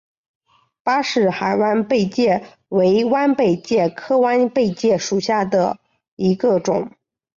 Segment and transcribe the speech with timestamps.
[0.81, 5.77] 巴士海弯贝介为弯贝介科弯贝介属下的
[6.15, 6.91] 一个种。